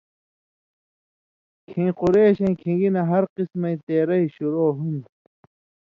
کھیں 1.67 1.91
قُریشَیں 1.99 2.55
کھِن٘گیۡ 2.59 2.93
نہ 2.95 3.01
ہر 3.09 3.23
قِسمَیں 3.35 3.77
تېرئ 3.87 4.23
شروع 4.35 4.69
ہُون٘دیۡ۔ 4.77 5.15